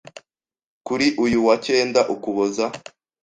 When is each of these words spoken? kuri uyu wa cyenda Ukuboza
kuri 0.87 1.07
uyu 1.23 1.39
wa 1.47 1.55
cyenda 1.65 1.99
Ukuboza 2.13 2.65